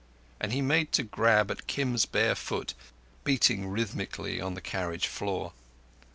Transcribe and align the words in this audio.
and 0.39 0.51
he 0.51 0.63
made 0.63 0.91
to 0.91 1.03
grab 1.03 1.51
at 1.51 1.67
Kim's 1.67 2.07
bare 2.07 2.33
foot 2.33 2.73
beating 3.23 3.67
rhythmically 3.67 4.41
on 4.41 4.55
the 4.55 4.59
carriage 4.61 5.05
floor. 5.05 5.53